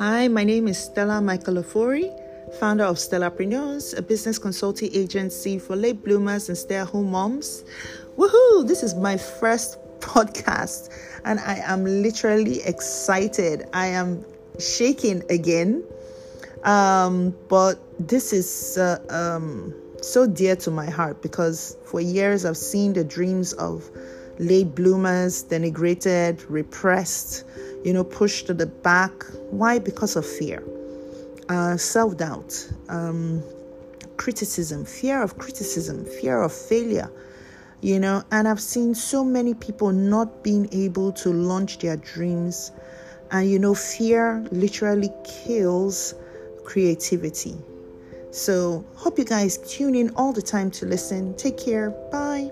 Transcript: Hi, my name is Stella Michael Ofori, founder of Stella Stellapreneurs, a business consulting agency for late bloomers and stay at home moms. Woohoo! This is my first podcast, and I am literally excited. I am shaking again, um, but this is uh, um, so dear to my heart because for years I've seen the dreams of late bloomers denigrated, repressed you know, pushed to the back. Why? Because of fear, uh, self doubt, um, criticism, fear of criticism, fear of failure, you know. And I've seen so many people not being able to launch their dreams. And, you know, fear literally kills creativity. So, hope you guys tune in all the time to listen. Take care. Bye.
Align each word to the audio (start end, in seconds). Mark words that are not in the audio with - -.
Hi, 0.00 0.28
my 0.28 0.44
name 0.44 0.66
is 0.66 0.78
Stella 0.78 1.20
Michael 1.20 1.56
Ofori, 1.56 2.08
founder 2.58 2.84
of 2.84 2.98
Stella 2.98 3.30
Stellapreneurs, 3.30 3.94
a 3.98 4.00
business 4.00 4.38
consulting 4.38 4.88
agency 4.96 5.58
for 5.58 5.76
late 5.76 6.02
bloomers 6.02 6.48
and 6.48 6.56
stay 6.56 6.76
at 6.76 6.86
home 6.86 7.10
moms. 7.10 7.64
Woohoo! 8.16 8.66
This 8.66 8.82
is 8.82 8.94
my 8.94 9.18
first 9.18 9.76
podcast, 10.00 10.88
and 11.26 11.38
I 11.40 11.56
am 11.66 11.84
literally 11.84 12.62
excited. 12.62 13.68
I 13.74 13.88
am 13.88 14.24
shaking 14.58 15.22
again, 15.28 15.84
um, 16.64 17.36
but 17.50 17.78
this 17.98 18.32
is 18.32 18.78
uh, 18.78 19.00
um, 19.10 19.74
so 20.00 20.26
dear 20.26 20.56
to 20.56 20.70
my 20.70 20.88
heart 20.88 21.20
because 21.20 21.76
for 21.84 22.00
years 22.00 22.46
I've 22.46 22.56
seen 22.56 22.94
the 22.94 23.04
dreams 23.04 23.52
of 23.52 23.90
late 24.40 24.74
bloomers 24.74 25.44
denigrated, 25.44 26.44
repressed 26.48 27.44
you 27.84 27.92
know, 27.92 28.04
pushed 28.04 28.46
to 28.46 28.54
the 28.54 28.66
back. 28.66 29.24
Why? 29.50 29.78
Because 29.78 30.16
of 30.16 30.26
fear, 30.26 30.62
uh, 31.48 31.76
self 31.76 32.16
doubt, 32.16 32.68
um, 32.88 33.42
criticism, 34.16 34.84
fear 34.84 35.22
of 35.22 35.38
criticism, 35.38 36.04
fear 36.04 36.42
of 36.42 36.52
failure, 36.52 37.10
you 37.80 37.98
know. 37.98 38.22
And 38.30 38.46
I've 38.46 38.60
seen 38.60 38.94
so 38.94 39.24
many 39.24 39.54
people 39.54 39.92
not 39.92 40.42
being 40.42 40.68
able 40.72 41.12
to 41.12 41.30
launch 41.30 41.78
their 41.78 41.96
dreams. 41.96 42.72
And, 43.32 43.48
you 43.48 43.60
know, 43.60 43.74
fear 43.74 44.44
literally 44.50 45.10
kills 45.24 46.14
creativity. 46.64 47.54
So, 48.32 48.84
hope 48.94 49.18
you 49.18 49.24
guys 49.24 49.58
tune 49.58 49.94
in 49.94 50.10
all 50.16 50.32
the 50.32 50.42
time 50.42 50.70
to 50.72 50.86
listen. 50.86 51.34
Take 51.36 51.56
care. 51.56 51.90
Bye. 52.10 52.50